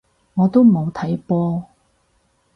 [0.33, 1.65] 我都冇睇波